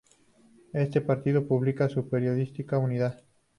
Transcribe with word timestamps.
Este 0.73 0.99
partido 1.01 1.47
publica 1.47 1.87
su 1.87 2.09
periódico 2.09 2.79
"Unidad". 2.79 3.23